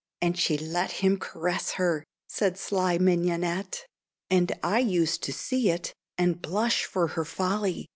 [0.19, 3.85] And she let him caress her," said sly Mignonette;
[4.31, 7.87] "And I used to see it and blush for her folly.